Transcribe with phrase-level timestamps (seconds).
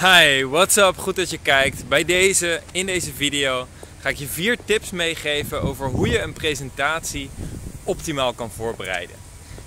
[0.00, 0.96] Hi, what's up?
[0.96, 1.88] Goed dat je kijkt.
[1.88, 3.68] Bij deze, in deze video,
[4.00, 7.30] ga ik je vier tips meegeven over hoe je een presentatie
[7.84, 9.16] optimaal kan voorbereiden.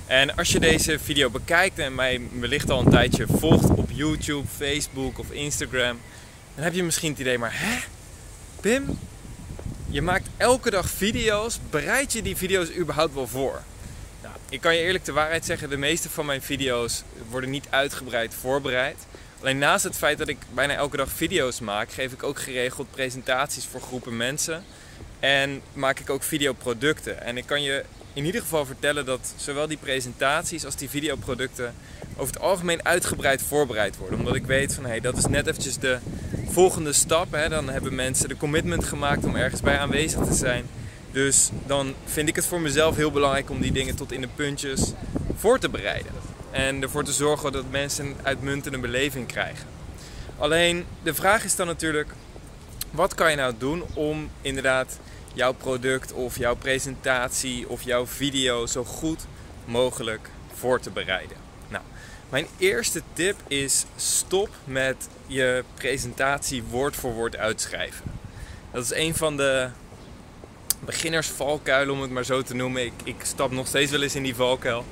[0.07, 4.47] En als je deze video bekijkt en mij wellicht al een tijdje volgt op YouTube,
[4.57, 5.99] Facebook of Instagram,
[6.55, 7.79] dan heb je misschien het idee, maar hè?
[8.59, 8.99] Pim,
[9.87, 11.59] je maakt elke dag video's.
[11.69, 13.61] Bereid je die video's überhaupt wel voor?
[14.21, 17.67] Nou, ik kan je eerlijk de waarheid zeggen, de meeste van mijn video's worden niet
[17.69, 18.97] uitgebreid voorbereid.
[19.41, 22.91] Alleen naast het feit dat ik bijna elke dag video's maak, geef ik ook geregeld
[22.91, 24.63] presentaties voor groepen mensen.
[25.19, 27.21] En maak ik ook videoproducten.
[27.21, 31.73] En ik kan je in ieder geval vertellen dat zowel die presentaties als die videoproducten
[32.17, 34.19] over het algemeen uitgebreid voorbereid worden.
[34.19, 35.97] Omdat ik weet van hé, hey, dat is net eventjes de
[36.49, 37.31] volgende stap.
[37.31, 37.49] Hè.
[37.49, 40.65] Dan hebben mensen de commitment gemaakt om ergens bij aanwezig te zijn.
[41.11, 44.29] Dus dan vind ik het voor mezelf heel belangrijk om die dingen tot in de
[44.35, 44.91] puntjes
[45.35, 46.20] voor te bereiden.
[46.51, 49.67] En ervoor te zorgen dat mensen een uitmuntende beleving krijgen.
[50.37, 52.09] Alleen de vraag is dan natuurlijk:
[52.91, 54.99] wat kan je nou doen om inderdaad
[55.33, 59.25] jouw product of jouw presentatie of jouw video zo goed
[59.65, 61.37] mogelijk voor te bereiden?
[61.67, 61.83] Nou,
[62.29, 68.05] mijn eerste tip is stop met je presentatie woord voor woord uitschrijven.
[68.71, 69.69] Dat is een van de
[70.79, 72.85] beginnersvalkuilen, om het maar zo te noemen.
[72.85, 74.85] Ik, ik stap nog steeds wel eens in die valkuil.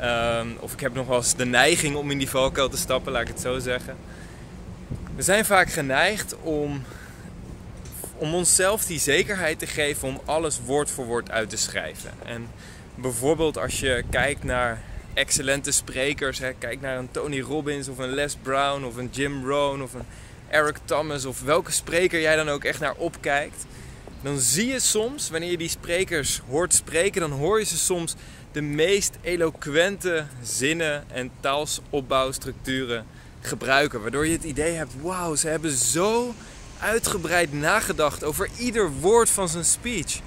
[0.00, 3.12] Ehm, of ik heb nog wel eens de neiging om in die valkuil te stappen,
[3.12, 3.96] laat ik het zo zeggen.
[5.16, 6.82] We zijn vaak geneigd om,
[8.16, 12.10] om onszelf die zekerheid te geven om alles woord voor woord uit te schrijven.
[12.24, 12.48] En
[12.94, 14.82] bijvoorbeeld als je kijkt naar
[15.14, 19.48] excellente sprekers, hè, kijk naar een Tony Robbins of een Les Brown of een Jim
[19.48, 20.06] Rohn of een
[20.48, 23.64] Eric Thomas of welke spreker jij dan ook echt naar opkijkt.
[24.22, 28.14] Dan zie je soms, wanneer je die sprekers hoort spreken, dan hoor je ze soms
[28.52, 33.06] de meest eloquente zinnen en taalsopbouwstructuren
[33.40, 34.02] gebruiken.
[34.02, 36.34] Waardoor je het idee hebt, wauw, ze hebben zo
[36.80, 40.20] uitgebreid nagedacht over ieder woord van zijn speech.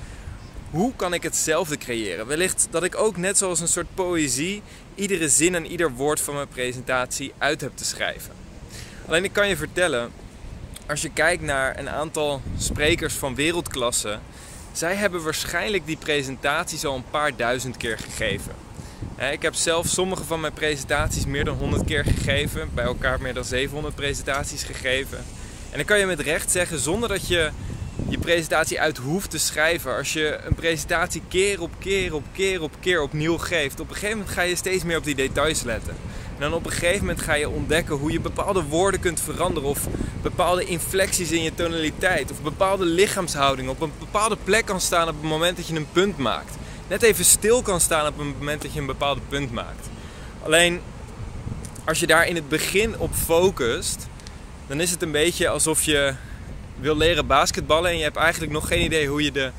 [0.70, 2.28] Hoe kan ik hetzelfde creëren?
[2.28, 4.62] Wellicht dat ik ook net zoals een soort poëzie
[4.96, 8.34] iedere zin en ieder woord van mijn presentatie uit heb te schrijven.
[9.08, 10.12] Alleen ik kan je vertellen,
[10.88, 14.20] als je kijkt naar een aantal sprekers van wereldklasse,
[14.74, 18.54] zij hebben waarschijnlijk die presentaties al een paar duizend keer gegeven.
[19.32, 22.70] Ik heb zelf sommige van mijn presentaties meer dan 100 keer gegeven.
[22.74, 25.18] Bij elkaar meer dan 700 presentaties gegeven.
[25.70, 27.50] En dan kan je met recht zeggen, zonder dat je
[28.10, 29.96] je presentatie uit hoeft te schrijven.
[29.96, 33.80] Als je een presentatie keer op keer op keer op keer opnieuw geeft.
[33.80, 35.96] Op een gegeven moment ga je steeds meer op die details letten.
[36.36, 39.70] En dan op een gegeven moment ga je ontdekken hoe je bepaalde woorden kunt veranderen.
[39.70, 39.88] Of
[40.22, 42.32] bepaalde inflecties in je tonaliteit.
[42.32, 45.92] Of bepaalde lichaamshouding op een bepaalde plek kan staan op het moment dat je een
[45.92, 46.56] punt maakt.
[46.88, 49.90] Net even stil kan staan op het moment dat je een bepaalde punt maakt.
[50.44, 50.82] Alleen
[51.86, 54.08] als je daar in het begin op focust,
[54.68, 56.14] dan is het een beetje alsof je
[56.80, 59.52] wil leren basketballen en je hebt eigenlijk nog geen idee hoe je de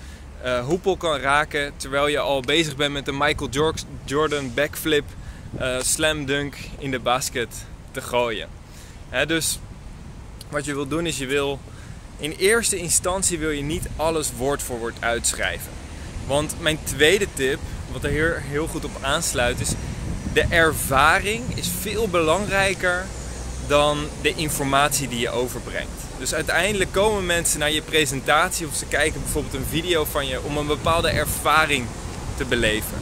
[0.44, 3.50] uh, hoepel kan raken terwijl je al bezig bent met de Michael
[4.04, 5.04] Jordan backflip
[5.60, 7.54] uh, slam dunk in de basket
[7.90, 8.48] te gooien.
[9.26, 9.58] dus
[10.48, 11.58] wat je wil doen is je wil
[12.18, 15.70] in eerste instantie wil je niet alles woord voor woord uitschrijven.
[16.26, 17.58] Want mijn tweede tip,
[17.92, 19.72] wat er heel, heel goed op aansluit, is
[20.32, 23.04] de ervaring is veel belangrijker
[23.66, 26.02] dan de informatie die je overbrengt.
[26.18, 30.42] Dus uiteindelijk komen mensen naar je presentatie of ze kijken bijvoorbeeld een video van je
[30.42, 31.86] om een bepaalde ervaring
[32.36, 32.98] te beleven.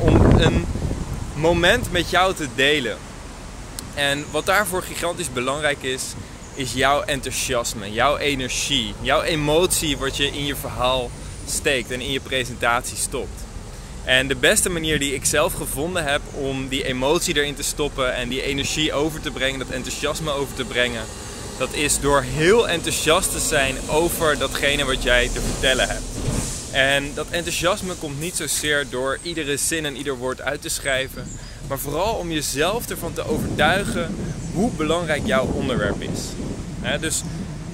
[0.00, 0.66] om een
[1.38, 2.98] moment met jou te delen.
[3.94, 6.02] En wat daarvoor gigantisch belangrijk is,
[6.54, 11.10] is jouw enthousiasme, jouw energie, jouw emotie wat je in je verhaal
[11.46, 13.46] steekt en in je presentatie stopt.
[14.04, 18.14] En de beste manier die ik zelf gevonden heb om die emotie erin te stoppen
[18.14, 21.04] en die energie over te brengen, dat enthousiasme over te brengen,
[21.58, 26.17] dat is door heel enthousiast te zijn over datgene wat jij te vertellen hebt.
[26.72, 31.24] En dat enthousiasme komt niet zozeer door iedere zin en ieder woord uit te schrijven,
[31.68, 34.14] maar vooral om jezelf ervan te overtuigen
[34.54, 36.20] hoe belangrijk jouw onderwerp is.
[37.00, 37.22] dus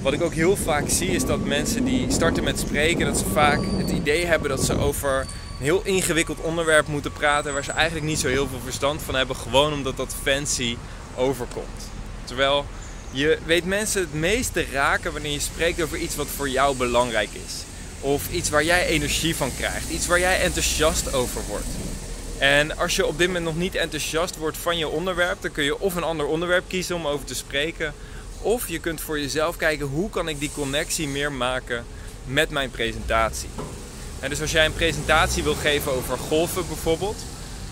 [0.01, 3.25] wat ik ook heel vaak zie is dat mensen die starten met spreken, dat ze
[3.33, 7.71] vaak het idee hebben dat ze over een heel ingewikkeld onderwerp moeten praten waar ze
[7.71, 10.77] eigenlijk niet zo heel veel verstand van hebben, gewoon omdat dat fancy
[11.15, 11.89] overkomt.
[12.23, 12.65] Terwijl
[13.11, 17.29] je weet mensen het meeste raken wanneer je spreekt over iets wat voor jou belangrijk
[17.45, 17.53] is.
[18.05, 19.89] Of iets waar jij energie van krijgt.
[19.89, 21.65] Iets waar jij enthousiast over wordt.
[22.37, 25.63] En als je op dit moment nog niet enthousiast wordt van je onderwerp, dan kun
[25.63, 27.93] je of een ander onderwerp kiezen om over te spreken.
[28.41, 31.85] Of je kunt voor jezelf kijken hoe kan ik die connectie meer maken
[32.25, 33.49] met mijn presentatie.
[34.19, 37.23] En dus als jij een presentatie wil geven over golven bijvoorbeeld,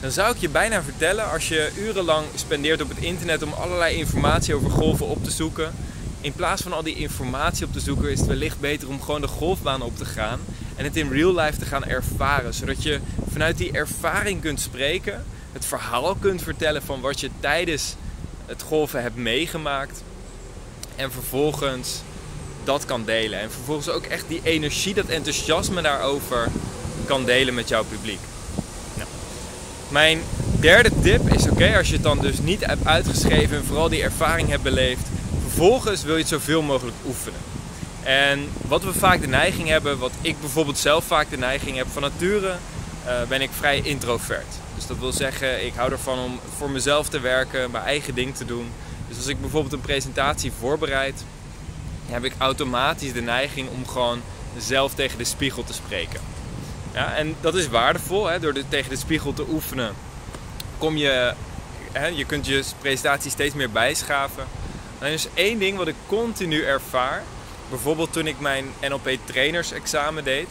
[0.01, 3.95] dan zou ik je bijna vertellen, als je urenlang spendeert op het internet om allerlei
[3.95, 5.73] informatie over golven op te zoeken,
[6.23, 9.21] in plaats van al die informatie op te zoeken, is het wellicht beter om gewoon
[9.21, 10.39] de golfbaan op te gaan
[10.75, 12.53] en het in real life te gaan ervaren.
[12.53, 12.99] Zodat je
[13.31, 17.95] vanuit die ervaring kunt spreken, het verhaal kunt vertellen van wat je tijdens
[18.45, 20.03] het golven hebt meegemaakt.
[20.95, 22.01] En vervolgens
[22.63, 23.39] dat kan delen.
[23.39, 26.47] En vervolgens ook echt die energie, dat enthousiasme daarover
[27.05, 28.19] kan delen met jouw publiek.
[28.93, 29.09] Nou,
[29.87, 30.21] mijn
[30.59, 34.03] derde tip is: oké, als je het dan dus niet hebt uitgeschreven en vooral die
[34.03, 35.07] ervaring hebt beleefd,
[35.53, 37.39] vervolgens wil je het zoveel mogelijk oefenen.
[38.03, 41.87] En wat we vaak de neiging hebben, wat ik bijvoorbeeld zelf vaak de neiging heb
[41.91, 42.47] van nature,
[43.05, 44.59] uh, ben ik vrij introvert.
[44.75, 48.35] Dus dat wil zeggen, ik hou ervan om voor mezelf te werken, mijn eigen ding
[48.35, 48.71] te doen.
[49.07, 51.23] Dus als ik bijvoorbeeld een presentatie voorbereid,
[52.05, 54.21] heb ik automatisch de neiging om gewoon
[54.57, 56.19] zelf tegen de spiegel te spreken.
[56.93, 58.39] Ja, en dat is waardevol, hè?
[58.39, 59.93] door tegen de spiegel te oefenen.
[60.77, 61.33] Kom je,
[61.91, 64.43] hè, je kunt je presentatie steeds meer bijschaven.
[65.03, 67.23] En er is één ding wat ik continu ervaar.
[67.69, 70.47] Bijvoorbeeld toen ik mijn NLP trainersexamen deed.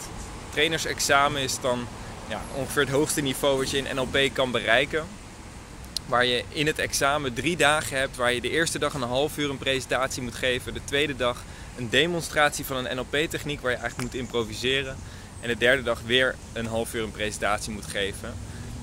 [0.50, 1.86] Trainersexamen is dan
[2.28, 5.04] ja, ongeveer het hoogste niveau wat je in NLP kan bereiken.
[6.06, 9.38] Waar je in het examen drie dagen hebt, waar je de eerste dag een half
[9.38, 11.42] uur een presentatie moet geven, de tweede dag
[11.76, 14.96] een demonstratie van een NLP-techniek waar je eigenlijk moet improviseren,
[15.40, 18.34] en de derde dag weer een half uur een presentatie moet geven.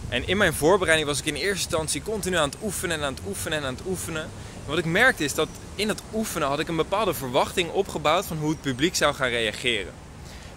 [0.10, 3.14] En in mijn voorbereiding was ik in eerste instantie continu aan het oefenen en aan
[3.14, 4.30] het oefenen en aan het oefenen.
[4.66, 8.38] Wat ik merkte is dat in het oefenen had ik een bepaalde verwachting opgebouwd van
[8.38, 9.94] hoe het publiek zou gaan reageren.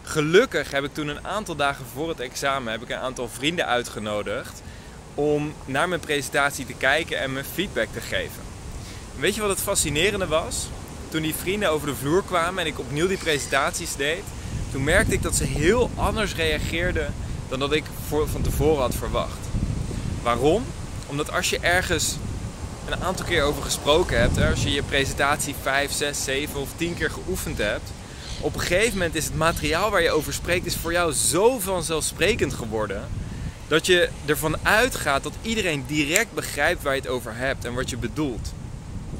[0.02, 3.66] Gelukkig heb ik toen een aantal dagen voor het examen heb ik een aantal vrienden
[3.66, 4.62] uitgenodigd
[5.14, 8.42] om naar mijn presentatie te kijken en me feedback te geven.
[9.18, 10.68] weet je wat het fascinerende was?
[11.08, 14.22] Toen die vrienden over de vloer kwamen en ik opnieuw die presentaties deed,
[14.72, 17.14] toen merkte ik dat ze heel anders reageerden
[17.48, 19.38] dan dat ik van tevoren had verwacht.
[20.22, 20.64] Waarom?
[21.06, 22.16] Omdat als je ergens
[22.86, 26.94] een aantal keer over gesproken hebt, als je je presentatie 5, 6, 7 of 10
[26.94, 27.90] keer geoefend hebt,
[28.40, 31.58] op een gegeven moment is het materiaal waar je over spreekt is voor jou zo
[31.58, 33.08] vanzelfsprekend geworden
[33.68, 37.90] dat je ervan uitgaat dat iedereen direct begrijpt waar je het over hebt en wat
[37.90, 38.52] je bedoelt.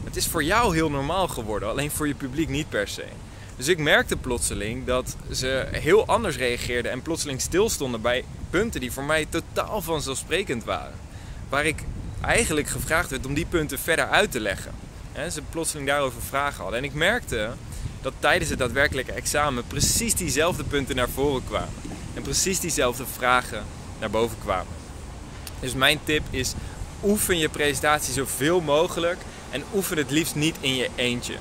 [0.04, 3.04] Het is voor jou heel normaal geworden, alleen voor je publiek niet per se.
[3.56, 8.92] Dus ik merkte plotseling dat ze heel anders reageerden en plotseling stilstonden bij punten die
[8.92, 10.98] voor mij totaal vanzelfsprekend waren.
[11.48, 11.84] Waar ik
[12.22, 14.72] eigenlijk gevraagd werd om die punten verder uit te leggen.
[15.12, 16.78] En ze plotseling daarover vragen hadden.
[16.78, 17.50] En ik merkte
[18.02, 21.74] dat tijdens het daadwerkelijke examen precies diezelfde punten naar voren kwamen.
[22.14, 23.64] En precies diezelfde vragen
[24.00, 24.72] naar boven kwamen.
[25.60, 26.54] Dus mijn tip is:
[27.02, 29.18] oefen je presentatie zoveel mogelijk
[29.50, 31.34] en oefen het liefst niet in je eentje.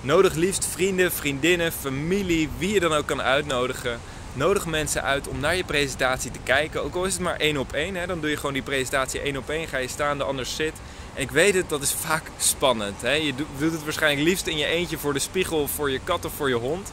[0.00, 4.00] Nodig liefst vrienden, vriendinnen, familie, wie je dan ook kan uitnodigen.
[4.34, 6.82] Nodig mensen uit om naar je presentatie te kijken.
[6.82, 9.20] Ook al is het maar één op één, hè, dan doe je gewoon die presentatie
[9.20, 9.68] één op één.
[9.68, 10.72] Ga je staan, de ander zit.
[11.14, 13.02] En ik weet het, dat is vaak spannend.
[13.02, 13.12] Hè?
[13.12, 16.32] Je doet het waarschijnlijk liefst in je eentje voor de spiegel, voor je kat of
[16.32, 16.92] voor je hond.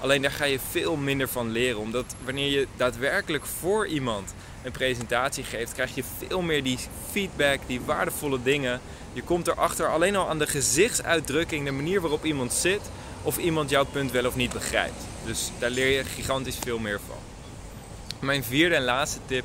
[0.00, 1.80] Alleen daar ga je veel minder van leren.
[1.80, 6.78] Omdat wanneer je daadwerkelijk voor iemand een presentatie geeft, krijg je veel meer die
[7.10, 8.80] feedback, die waardevolle dingen.
[9.12, 12.80] Je komt erachter alleen al aan de gezichtsuitdrukking, de manier waarop iemand zit,
[13.26, 15.04] of iemand jouw punt wel of niet begrijpt.
[15.24, 17.16] Dus daar leer je gigantisch veel meer van.
[18.20, 19.44] Mijn vierde en laatste tip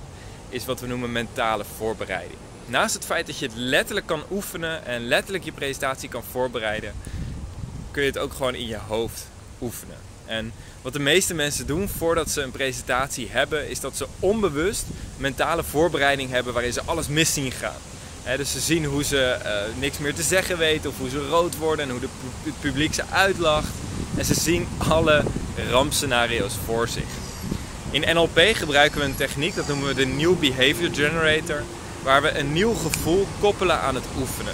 [0.50, 2.39] is wat we noemen mentale voorbereiding.
[2.66, 6.94] Naast het feit dat je het letterlijk kan oefenen en letterlijk je presentatie kan voorbereiden,
[7.92, 9.28] kun je het ook gewoon in je hoofd
[9.61, 9.97] oefenen.
[10.26, 14.85] En wat de meeste mensen doen voordat ze een presentatie hebben, is dat ze onbewust
[15.18, 17.91] mentale voorbereiding hebben waarin ze alles mis zien gaan.
[18.37, 21.57] Dus ze zien hoe ze uh, niks meer te zeggen weten of hoe ze rood
[21.57, 22.07] worden en hoe de,
[22.44, 23.73] het publiek ze uitlacht.
[24.18, 25.23] En ze zien alle
[25.69, 27.19] rampscenario's voor zich.
[27.92, 31.63] In NLP gebruiken we een techniek, dat noemen we de New Behavior Generator,
[32.04, 34.54] waar we een nieuw gevoel koppelen aan het oefenen.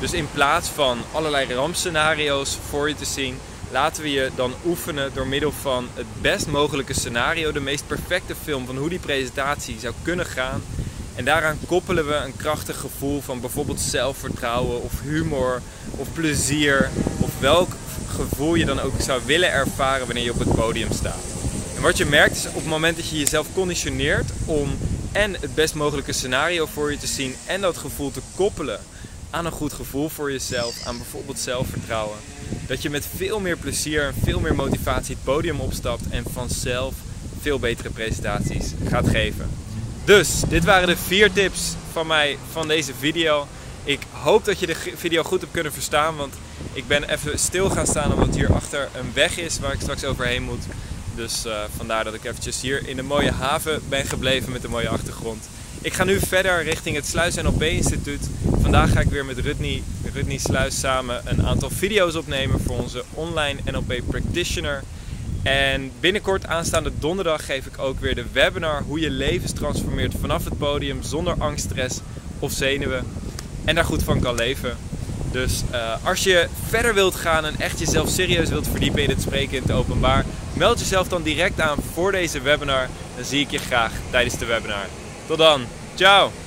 [0.00, 3.38] Dus in plaats van allerlei rampscenario's voor je te zien,
[3.70, 8.34] laten we je dan oefenen door middel van het best mogelijke scenario, de meest perfecte
[8.42, 10.62] film van hoe die presentatie zou kunnen gaan.
[11.14, 17.40] En daaraan koppelen we een krachtig gevoel van bijvoorbeeld zelfvertrouwen of humor of plezier of
[17.40, 17.72] welk
[18.08, 21.22] gevoel je dan ook zou willen ervaren wanneer je op het podium staat.
[21.76, 24.78] En wat je merkt is op het moment dat je jezelf conditioneert om
[25.12, 28.80] en het best mogelijke scenario voor je te zien en dat gevoel te koppelen
[29.30, 32.18] aan een goed gevoel voor jezelf, aan bijvoorbeeld zelfvertrouwen.
[32.66, 36.94] Dat je met veel meer plezier en veel meer motivatie het podium opstapt en vanzelf
[37.40, 39.50] veel betere presentaties gaat geven.
[40.04, 43.46] Dus, dit waren de vier tips van mij van deze video.
[43.84, 46.34] Ik hoop dat je de video goed hebt kunnen verstaan, want
[46.72, 50.04] ik ben even stil gaan staan omdat hier achter een weg is waar ik straks
[50.04, 50.64] overheen moet.
[51.14, 54.70] Dus uh, vandaar dat ik eventjes hier in de mooie haven ben gebleven met een
[54.70, 55.48] mooie achtergrond.
[55.80, 58.28] Ik ga nu verder richting het Sluis NLP Instituut.
[58.60, 59.82] Vandaag ga ik weer met Rudney,
[60.12, 64.82] Rudney Sluis samen een aantal video's opnemen voor onze online NLP Practitioner.
[65.44, 70.44] En binnenkort aanstaande donderdag geef ik ook weer de webinar hoe je levens transformeert vanaf
[70.44, 72.00] het podium zonder angst, stress
[72.38, 73.06] of zenuwen.
[73.64, 74.76] En daar goed van kan leven.
[75.32, 79.22] Dus uh, als je verder wilt gaan en echt jezelf serieus wilt verdiepen in het
[79.22, 82.88] spreken in het openbaar, meld jezelf dan direct aan voor deze webinar.
[83.16, 84.86] Dan zie ik je graag tijdens de webinar.
[85.26, 85.64] Tot dan.
[85.94, 86.43] Ciao.